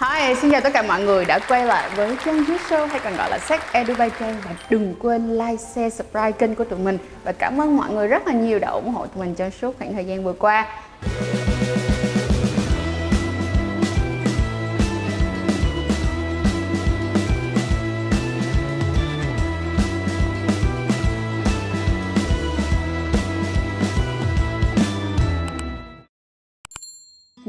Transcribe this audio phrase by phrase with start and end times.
[0.00, 3.00] Hi, xin chào tất cả mọi người đã quay lại với Trang Youth Show hay
[3.04, 6.64] còn gọi là Sex Edu by Trang và đừng quên like, share, subscribe kênh của
[6.64, 9.34] tụi mình và cảm ơn mọi người rất là nhiều đã ủng hộ tụi mình
[9.34, 10.66] trong suốt khoảng thời gian vừa qua.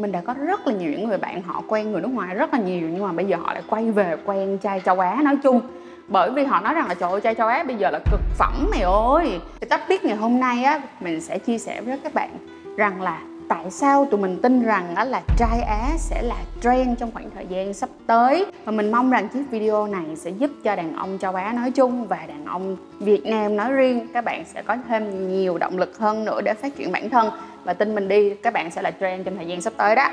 [0.02, 2.54] Mình đã có rất là nhiều những người bạn họ quen người nước ngoài rất
[2.54, 5.38] là nhiều, nhưng mà bây giờ họ lại quay về quen trai châu Á nói
[5.44, 5.62] chung.
[6.08, 8.22] Bởi vì họ nói rằng là, trời ơi, trai châu Á bây giờ là cực
[8.38, 9.40] phẩm mày ơi.
[9.62, 12.30] Thì tách biết ngày hôm nay á, mình sẽ chia sẻ với các bạn
[12.78, 13.20] rằng là
[13.52, 17.30] tại sao tụi mình tin rằng đó là trai Á sẽ là trend trong khoảng
[17.36, 18.46] thời gian sắp tới?
[18.66, 21.72] Và mình mong rằng chiếc video này sẽ giúp cho đàn ông châu Á nói
[21.72, 25.78] chung và đàn ông Việt Nam nói riêng, các bạn sẽ có thêm nhiều động
[25.78, 27.30] lực hơn nữa để phát triển bản thân.
[27.64, 30.10] Và tin mình đi, các bạn sẽ là trend trong thời gian sắp tới đó.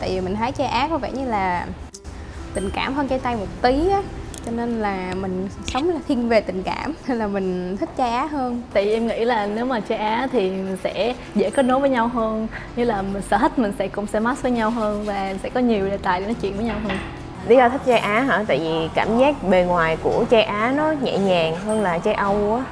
[0.00, 1.66] Tại vì mình thấy trai Á có vẻ như là
[2.54, 4.02] tình cảm hơn trai Tây một tí á
[4.46, 8.10] cho nên là mình sống là thiên về tình cảm nên là mình thích trai
[8.10, 8.62] Á hơn.
[8.72, 11.80] Tại vì em nghĩ là nếu mà trai Á thì mình sẽ dễ kết nối
[11.80, 12.48] với nhau hơn.
[12.76, 15.48] Như là mình sở thích mình sẽ cũng sẽ match với nhau hơn và sẽ
[15.48, 16.98] có nhiều đề tài để nói chuyện với nhau hơn.
[17.48, 18.44] Lý do thích trai Á hả?
[18.48, 22.14] Tại vì cảm giác bề ngoài của trai Á nó nhẹ nhàng hơn là trai
[22.14, 22.64] Âu á.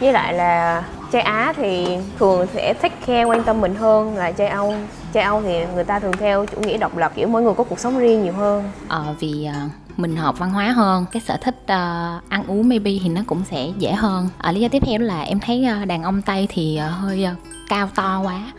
[0.00, 1.86] Với lại là trai Á thì
[2.18, 4.74] thường sẽ take care quan tâm mình hơn là trai Âu.
[5.12, 7.64] Trai Âu thì người ta thường theo chủ nghĩa độc lập, kiểu mỗi người có
[7.64, 8.70] cuộc sống riêng nhiều hơn.
[8.88, 12.90] Ờ vì uh, mình hợp văn hóa hơn cái sở thích uh, ăn uống maybe
[13.02, 14.28] thì nó cũng sẽ dễ hơn.
[14.38, 17.26] Ở lý do tiếp theo là em thấy uh, đàn ông tây thì uh, hơi
[17.32, 18.52] uh, cao to quá.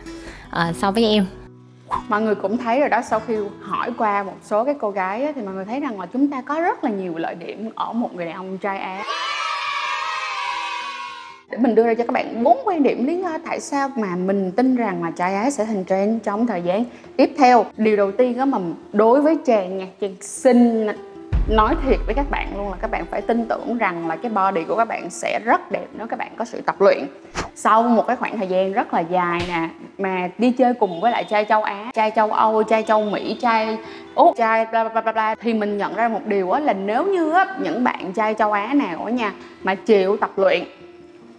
[0.68, 1.26] Uh, so với em.
[2.08, 5.22] Mọi người cũng thấy rồi đó sau khi hỏi qua một số cái cô gái
[5.22, 7.70] ấy, thì mọi người thấy rằng là chúng ta có rất là nhiều lợi điểm
[7.74, 9.02] ở một người đàn ông trai á
[11.50, 14.16] để mình đưa ra cho các bạn bốn quan điểm lý do tại sao mà
[14.16, 16.84] mình tin rằng là trai ái sẽ thành trend trong thời gian
[17.16, 17.66] tiếp theo.
[17.76, 18.58] Điều đầu tiên đó mà
[18.92, 20.86] đối với chàng nha chàng xinh
[21.48, 24.30] nói thiệt với các bạn luôn là các bạn phải tin tưởng rằng là cái
[24.30, 27.06] body của các bạn sẽ rất đẹp nếu các bạn có sự tập luyện.
[27.54, 29.68] Sau một cái khoảng thời gian rất là dài nè
[29.98, 33.36] mà đi chơi cùng với lại trai châu Á, trai châu Âu, trai châu Mỹ,
[33.40, 33.78] trai
[34.14, 37.04] Úc, trai bla bla bla bla thì mình nhận ra một điều á là nếu
[37.04, 40.64] như á những bạn trai châu Á nào á nha mà chịu tập luyện,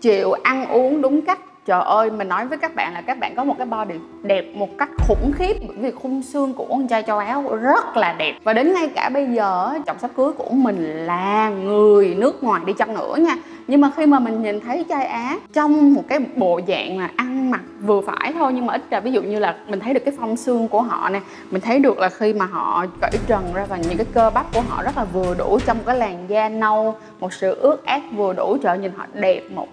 [0.02, 3.36] chịu ăn uống đúng cách Trời ơi, mình nói với các bạn là các bạn
[3.36, 5.54] có một cái body đẹp một cách khủng khiếp.
[5.68, 8.36] Bởi vì khung xương của con trai châu Á rất là đẹp.
[8.44, 12.62] Và đến ngay cả bây giờ, chồng sắp cưới của mình là người nước ngoài
[12.66, 13.36] đi chăng nữa nha.
[13.68, 17.10] Nhưng mà khi mà mình nhìn thấy trai Á trong một cái bộ dạng mà
[17.16, 19.94] ăn mặc vừa phải thôi Nhưng mà ít ra ví dụ như là mình thấy
[19.94, 21.22] được cái phong xương của họ nè
[21.52, 24.54] Mình thấy được là khi mà họ cởi trần ra và những cái cơ bắp
[24.54, 28.02] của họ rất là vừa đủ Trong cái làn da nâu, một sự ướt át
[28.12, 29.68] vừa đủ Trời nhìn họ đẹp một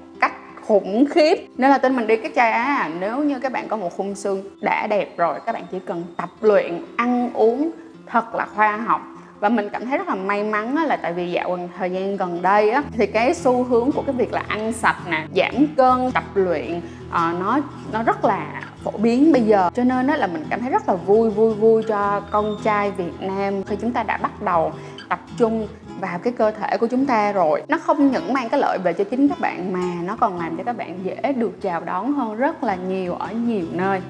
[0.66, 1.34] khủng khiếp.
[1.56, 4.14] Nên là tin mình đi cái chai á nếu như các bạn có một khung
[4.14, 7.70] xương đã đẹp rồi các bạn chỉ cần tập luyện ăn uống
[8.06, 9.00] thật là khoa học.
[9.40, 12.42] Và mình cảm thấy rất là may mắn là tại vì dạo thời gian gần
[12.42, 16.10] đây á thì cái xu hướng của cái việc là ăn sạch nè giảm cân
[16.14, 16.80] tập luyện
[17.10, 17.58] à, nó
[17.92, 19.70] nó rất là phổ biến bây giờ.
[19.74, 22.90] Cho nên đó là mình cảm thấy rất là vui vui vui cho con trai
[22.90, 23.64] Việt Nam.
[23.64, 24.72] Khi chúng ta đã bắt đầu
[25.08, 25.68] tập trung
[26.02, 27.62] vào cái cơ thể của chúng ta rồi.
[27.68, 30.56] Nó không những mang cái lợi về cho chính các bạn mà nó còn làm
[30.56, 34.00] cho các bạn dễ được chào đón hơn rất là nhiều ở nhiều nơi.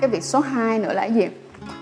[0.00, 1.28] Cái việc số 2 nữa là gì?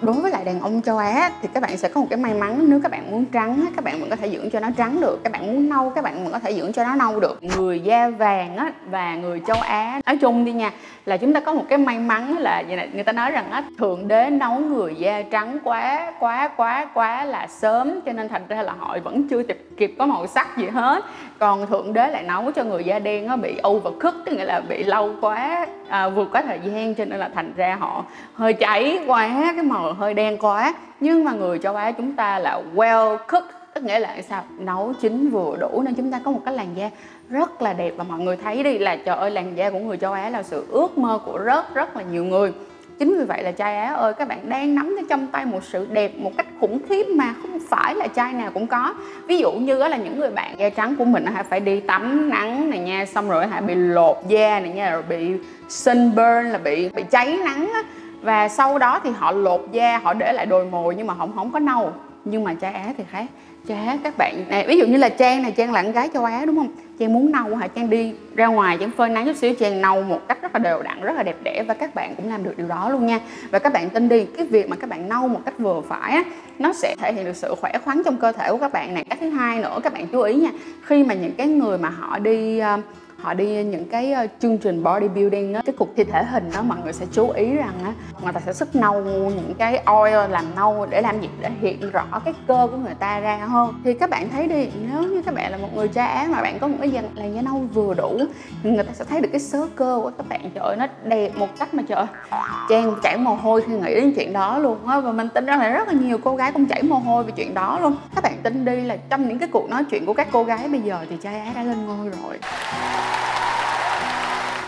[0.03, 2.35] Đối với lại đàn ông châu Á thì các bạn sẽ có một cái may
[2.35, 5.01] mắn nếu các bạn muốn trắng các bạn vẫn có thể dưỡng cho nó trắng
[5.01, 7.39] được các bạn muốn nâu các bạn vẫn có thể dưỡng cho nó nâu được.
[7.43, 10.73] Người da vàng á và người châu Á nói chung đi nha
[11.05, 13.51] là chúng ta có một cái may mắn là vậy này người ta nói rằng
[13.51, 18.29] á thượng đế nấu người da trắng quá quá quá quá là sớm cho nên
[18.29, 21.05] thành ra là họ vẫn chưa kịp kịp có màu sắc gì hết.
[21.39, 24.61] Còn thượng đế lại nấu cho người da đen nó bị overcook tức nghĩa là
[24.61, 28.05] bị lâu quá à, vượt quá thời gian cho nên là thành ra họ
[28.35, 30.75] hơi cháy quá cái màu hơi đen quá.
[31.01, 34.45] Nhưng mà người châu Á chúng ta là well cooked, tức nghĩa là sao?
[34.59, 36.91] Nấu chín vừa đủ, nên chúng ta có một cái làn da
[37.31, 37.93] rất là đẹp.
[37.97, 40.43] Và mọi người thấy đi là, trời ơi, làn da của người châu Á là
[40.43, 42.53] sự ước mơ của rất rất là nhiều người.
[42.99, 45.87] Chính vì vậy là trai Á ơi, các bạn đang nắm trong tay một sự
[45.93, 48.95] đẹp, một cách khủng khiếp mà không phải là trai nào cũng có.
[49.27, 52.31] Ví dụ như là những người bạn da trắng của mình hả, phải đi tắm
[52.31, 55.33] nắng này nha, xong rồi hả, bị lột da này nha, rồi bị
[55.69, 57.83] sunburn, là bị bị cháy nắng á
[58.23, 61.33] và sau đó thì họ lột da họ để lại đồi mồi nhưng mà không
[61.35, 61.93] không có nâu.
[62.25, 63.25] Nhưng mà trai Á thì khác.
[63.67, 66.09] Trai Á các bạn này ví dụ như là Trang này Trang là con gái
[66.15, 66.69] châu Á đúng không?
[66.99, 67.67] Trang muốn nâu hả?
[67.67, 70.59] Trang đi ra ngoài Trang phơi nắng chút xíu Trang nâu một cách rất là
[70.59, 73.07] đều đặn rất là đẹp đẽ và các bạn cũng làm được điều đó luôn
[73.07, 73.21] nha.
[73.51, 76.13] Và các bạn tin đi cái việc mà các bạn nâu một cách vừa phải
[76.13, 76.25] á
[76.59, 79.05] nó sẽ thể hiện được sự khỏe khoắn trong cơ thể của các bạn này
[79.05, 80.51] cái thứ hai nữa các bạn chú ý nha
[80.83, 82.81] khi mà những cái người mà họ đi uh,
[83.23, 86.63] họ đi những cái ờ, chương trình bodybuilding á cái cuộc thi thể hình đó
[86.63, 87.93] mọi người sẽ chú ý rằng á
[88.23, 91.29] người ta sẽ sức nâu những cái oil làm nâu để làm gì?
[91.41, 93.83] Để hiện rõ cái cơ của người ta ra hơn.
[93.85, 96.43] Thì các bạn thấy đi nếu như các bạn là một người cha Á mà
[96.43, 98.19] bạn có một cái dàn làn da nâu vừa đủ
[98.63, 100.41] thì người ta sẽ thấy được cái sớ cơ của các bạn.
[100.55, 102.07] Trời ơi nó đẹp một cách mà trời ơi,
[102.69, 105.01] Trang chảy mồ hôi khi nghĩ đến chuyện đó luôn á.
[105.01, 107.33] Và mình tin rằng là rất là nhiều cô gái cũng chảy mồ hôi về
[107.37, 107.97] chuyện đó luôn.
[108.15, 110.69] Các bạn tin đi là trong những cái cuộc nói chuyện của các cô gái
[110.69, 112.39] bây giờ thì trai Á đã lên ngôi rồi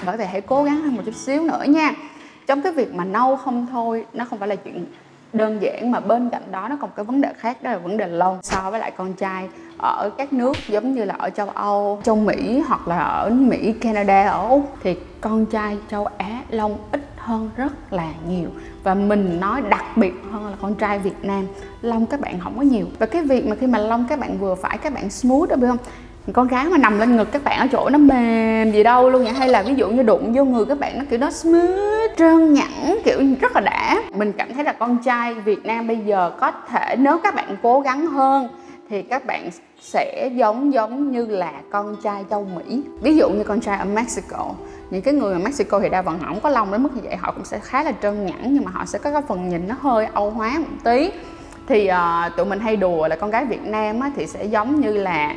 [0.07, 1.91] bởi vậy hãy cố gắng hơn một chút xíu nữa nha.
[2.47, 4.87] Trong cái việc mà nâu không thôi nó không phải là chuyện
[5.33, 7.97] đơn giản mà bên cạnh đó nó còn cái vấn đề khác đó là vấn
[7.97, 8.43] đề lông.
[8.43, 9.49] So với lại con trai
[9.79, 13.73] ở các nước giống như là ở châu Âu, châu Mỹ hoặc là ở Mỹ,
[13.73, 18.49] Canada, ở Úc thì con trai châu Á lông ít hơn rất là nhiều.
[18.83, 21.47] Và mình nói đặc biệt hơn là con trai Việt Nam
[21.83, 22.87] lông các bạn không có nhiều.
[22.99, 25.57] Và cái việc mà khi mà lông các bạn vừa phải các bạn smooth đó
[25.57, 25.79] biết không?
[26.33, 29.25] Con gái mà nằm lên ngực các bạn ở chỗ nó mềm gì đâu luôn
[29.25, 32.11] vậy hay là ví dụ như đụng vô người các bạn nó kiểu nó smooth
[32.17, 34.03] trơn nhẵn kiểu rất là đã.
[34.15, 37.57] Mình cảm thấy là con trai Việt Nam bây giờ có thể nếu các bạn
[37.63, 38.49] cố gắng hơn
[38.91, 39.51] thì các bạn
[39.81, 42.83] sẽ giống giống như là con trai châu Mỹ.
[43.03, 44.47] Ví dụ như con trai ở Mexico.
[44.91, 47.01] Những cái người ở Mexico thì đa phần họ không có lông đến mức như
[47.05, 47.17] vậy.
[47.17, 49.69] Họ cũng sẽ khá là trơn nhẵn nhưng mà họ sẽ có cái phần nhìn
[49.69, 51.11] nó hơi âu hóa một tí.
[51.67, 54.81] Thì uh, tụi mình hay đùa là con gái Việt Nam á, thì sẽ giống
[54.81, 55.35] như là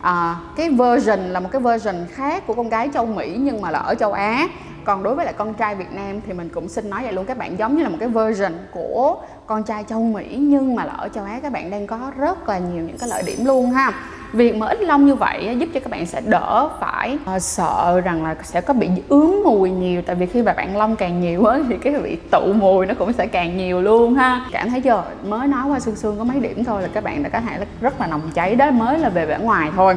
[0.00, 3.70] à, cái version là một cái version khác của con gái châu Mỹ nhưng mà
[3.70, 4.48] là ở châu Á.
[4.84, 7.26] Còn đối với lại con trai Việt Nam thì mình cũng xin nói vậy luôn
[7.26, 9.16] các bạn giống như là một cái version của
[9.46, 11.40] con trai châu Mỹ nhưng mà là ở châu Á.
[11.42, 13.92] Các bạn đang có rất là nhiều những cái lợi điểm luôn ha
[14.32, 18.00] việc mà ít lông như vậy giúp cho các bạn sẽ đỡ phải uh, sợ
[18.04, 20.02] rằng là sẽ có bị ướm mùi nhiều.
[20.02, 22.94] Tại vì khi mà bạn lông càng nhiều á thì cái bị tụ mùi nó
[22.98, 24.46] cũng sẽ càng nhiều luôn ha.
[24.52, 27.22] Cảm thấy chưa mới nói qua xương xương có mấy điểm thôi là các bạn
[27.22, 29.96] đã có thể rất là nồng cháy đó mới là về vẻ ngoài thôi.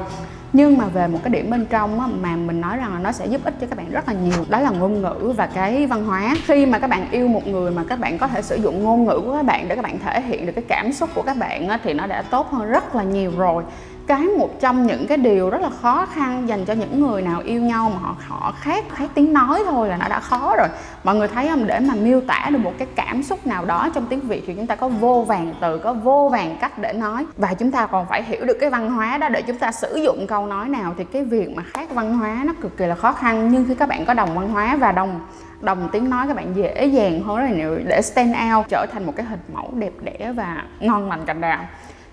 [0.54, 3.12] Nhưng mà về một cái điểm bên trong á, mà mình nói rằng là nó
[3.12, 4.46] sẽ giúp ích cho các bạn rất là nhiều.
[4.50, 6.36] Đó là ngôn ngữ và cái văn hóa.
[6.46, 9.06] Khi mà các bạn yêu một người mà các bạn có thể sử dụng ngôn
[9.06, 11.38] ngữ của các bạn để các bạn thể hiện được cái cảm xúc của các
[11.38, 13.64] bạn á, thì nó đã tốt hơn rất là nhiều rồi
[14.12, 17.42] cái một trong những cái điều rất là khó khăn dành cho những người nào
[17.46, 20.68] yêu nhau mà họ họ khác khác tiếng nói thôi là nó đã khó rồi.
[21.04, 21.68] Mọi người thấy không?
[21.68, 24.54] Để mà miêu tả được một cái cảm xúc nào đó trong tiếng việt thì
[24.54, 27.26] chúng ta có vô vàng từ, có vô vàng cách để nói.
[27.38, 29.96] Và chúng ta còn phải hiểu được cái văn hóa đó để chúng ta sử
[29.96, 32.96] dụng câu nói nào thì cái việc mà khác văn hóa nó cực kỳ là
[32.96, 33.50] khó khăn.
[33.52, 35.20] Nhưng khi các bạn có đồng văn hóa và đồng
[35.62, 37.80] đồng tiếng nói các bạn dễ dàng hơn rất là nhiều.
[37.88, 41.42] Để stand out, trở thành một cái hình mẫu đẹp đẽ và ngon lành cành
[41.42, 41.66] đào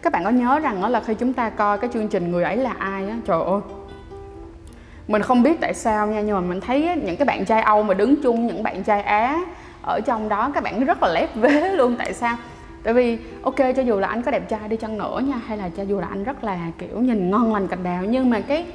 [0.02, 2.44] các bạn có nhớ rằng đó là khi chúng ta coi cái chương trình người
[2.44, 3.16] ấy là ai á?
[3.26, 3.60] Trời ơi.
[5.08, 7.82] Mình không biết tại sao nha, nhưng mà mình thấy những cái bạn trai âu
[7.82, 9.40] mà đứng chung, những bạn trai á
[9.82, 12.36] ở trong đó, các bạn rất là lép vế luôn, tại sao?
[12.82, 15.58] Tại vì, ok, cho dù là anh có đẹp trai đi chăng nữa nha, hay
[15.58, 18.40] là cho dù là anh rất là, kiểu, nhìn ngon lành cành đào, nhưng mà
[18.40, 18.66] cái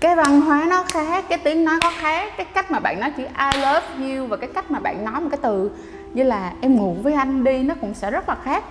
[0.00, 3.12] cái văn hóa nó khác, cái tiếng nói có khác, cái cách mà bạn nói
[3.16, 5.70] chữ I love you và cái cách mà bạn nói một cái từ
[6.14, 8.64] như là em ngủ với anh đi nó cũng sẽ rất là khác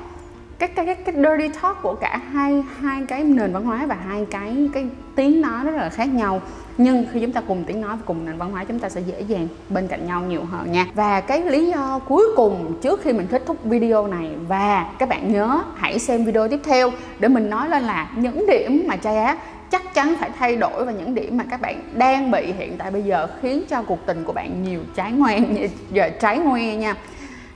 [0.60, 3.96] cái cái cái, cái dirty talk của cả hai hai cái nền văn hóa và
[3.96, 4.86] hai cái cái
[5.16, 6.42] tiếng nói rất là khác nhau.
[6.78, 9.02] Nhưng khi chúng ta cùng tiếng nói và cùng nền văn hóa chúng ta sẽ
[9.02, 10.86] dễ dàng bên cạnh nhau nhiều hơn nha.
[10.94, 15.10] Và cái lý do cuối cùng trước khi mình kết thúc video này và các
[15.10, 18.96] bạn nhớ hãy xem video tiếp theo để mình nói lên là những điểm mà
[18.96, 19.38] trai á
[19.72, 22.92] chắc chắn phải thay đổi và những điểm mà các bạn đang bị hiện tại
[22.92, 25.56] bây giờ khiến cho cuộc tình của bạn nhiều trái ngoan
[25.92, 26.96] giờ trái ngoe nha.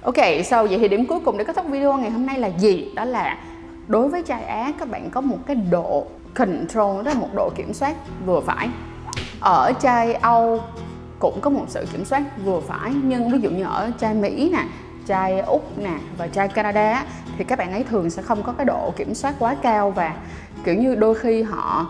[0.04, 0.16] Ok,
[0.46, 2.92] sau vậy thì điểm cuối cùng để kết thúc video ngày hôm nay là gì?
[2.96, 3.38] Đó là
[3.88, 7.50] đối với trai Á các bạn có một cái độ control, đó là một độ
[7.56, 8.70] kiểm soát vừa phải.
[9.40, 10.64] Ở trai Âu
[11.20, 14.52] cũng có một sự kiểm soát vừa phải nhưng ví dụ như ở trai Mỹ
[14.54, 14.64] nè,
[15.06, 17.06] trai Úc nè và trai Canada
[17.38, 20.16] thì các bạn ấy thường sẽ không có cái độ kiểm soát quá cao và
[20.64, 21.88] kiểu như đôi khi họ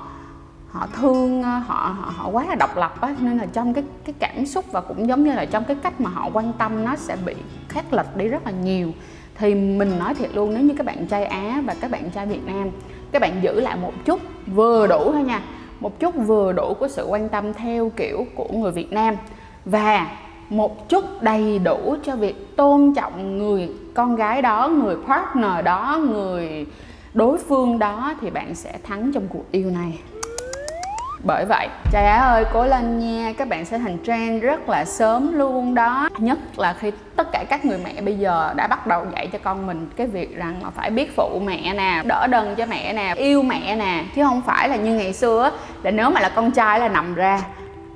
[0.71, 3.83] họ thương ờ, họ họ, họ quá là độc lập á nên là trong cái
[4.05, 6.85] cái cảm xúc và cũng giống như là trong cái cách mà họ quan tâm
[6.85, 7.35] nó sẽ bị
[7.69, 8.91] khác lệch đi rất là nhiều.
[9.35, 12.25] Thì mình nói thiệt luôn nếu như các bạn trai Á và các bạn trai
[12.25, 12.69] Việt Nam
[13.11, 15.41] các bạn giữ lại một chút vừa đủ thôi nha
[15.79, 19.15] một chút vừa đủ của sự quan tâm theo kiểu của người Việt Nam
[19.65, 20.07] và
[20.49, 25.99] một chút đầy đủ cho việc tôn trọng người con gái đó người partner đó
[26.09, 26.65] người
[27.13, 29.99] đối phương đó thì bạn sẽ thắng trong cuộc yêu này
[31.23, 34.85] bởi vậy trai á ơi, cố lên nha, các bạn sẽ thành trend rất là
[34.85, 36.09] sớm luôn đó.
[36.17, 39.39] Nhất là khi tất cả các người mẹ bây giờ đã bắt đầu dạy cho
[39.43, 42.93] con mình cái việc rằng là phải biết phụ mẹ nè, đỡ đần cho mẹ
[42.93, 44.03] nè, yêu mẹ nè.
[44.15, 45.51] Chứ không phải là như ngày xưa
[45.83, 47.41] là nếu mà là con trai là nằm ra,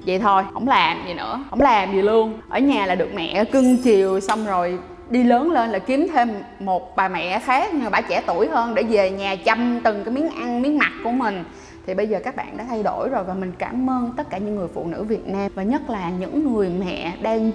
[0.06, 2.34] vậy thôi, không làm gì nữa, không làm gì luôn.
[2.50, 6.30] Ở nhà là được mẹ cưng chiều, xong rồi đi lớn lên là kiếm thêm
[6.60, 10.30] một bà mẹ khác bà trẻ tuổi hơn để về nhà chăm từng cái miếng
[10.30, 11.44] ăn, miếng mặt của mình
[11.86, 14.38] thì bây giờ các bạn đã thay đổi rồi và mình cảm ơn tất cả
[14.38, 17.52] những người phụ nữ Việt Nam và nhất là những người mẹ đang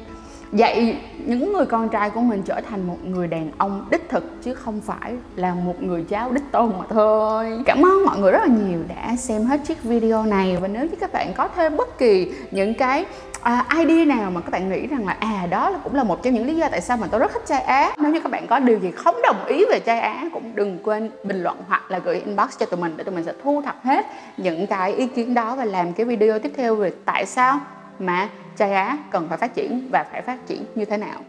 [0.53, 4.43] dạy những người con trai của mình trở thành một người đàn ông đích thực
[4.43, 7.63] chứ không phải là một người cháu đích tôn mà thôi.
[7.65, 10.57] Cảm ơn mọi người rất là nhiều đã xem hết chiếc video này.
[10.61, 13.05] Và nếu như các bạn có thêm bất kỳ những cái
[13.41, 16.23] à, idea nào mà các bạn nghĩ rằng là à đó là cũng là một
[16.23, 18.33] trong những lý do tại sao mà tôi rất thích trai Á nếu như các
[18.33, 21.57] bạn có điều gì không đồng ý về trai Á cũng đừng quên bình luận
[21.69, 24.67] hoặc là gửi inbox cho tụi mình để tụi mình sẽ thu thập hết những
[24.67, 27.61] cái ý kiến đó và làm cái video tiếp theo về tại sao
[27.99, 31.21] mà trai Á cần phải phát triển và phải phát triển như thế nào.